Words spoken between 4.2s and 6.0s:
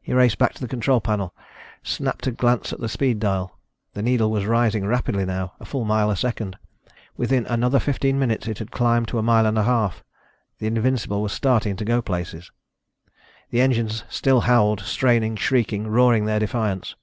was rising rapidly now, a full